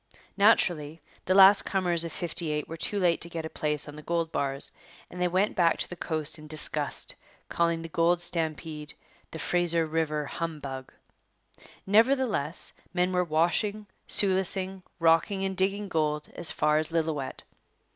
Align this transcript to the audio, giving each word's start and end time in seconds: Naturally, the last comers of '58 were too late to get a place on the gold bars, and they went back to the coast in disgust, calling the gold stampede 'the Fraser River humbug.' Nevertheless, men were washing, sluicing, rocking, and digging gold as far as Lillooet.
Naturally, 0.35 0.99
the 1.25 1.35
last 1.35 1.61
comers 1.61 2.03
of 2.03 2.11
'58 2.11 2.67
were 2.67 2.75
too 2.75 2.97
late 2.97 3.21
to 3.21 3.29
get 3.29 3.45
a 3.45 3.51
place 3.51 3.87
on 3.87 3.95
the 3.95 4.01
gold 4.01 4.31
bars, 4.31 4.71
and 5.11 5.21
they 5.21 5.27
went 5.27 5.55
back 5.55 5.77
to 5.77 5.87
the 5.87 5.95
coast 5.95 6.39
in 6.39 6.47
disgust, 6.47 7.13
calling 7.49 7.83
the 7.83 7.87
gold 7.87 8.19
stampede 8.19 8.95
'the 9.29 9.37
Fraser 9.37 9.85
River 9.85 10.25
humbug.' 10.25 10.91
Nevertheless, 11.85 12.73
men 12.95 13.11
were 13.13 13.23
washing, 13.23 13.85
sluicing, 14.07 14.81
rocking, 14.97 15.45
and 15.45 15.55
digging 15.55 15.87
gold 15.87 16.29
as 16.33 16.49
far 16.51 16.79
as 16.79 16.91
Lillooet. 16.91 17.43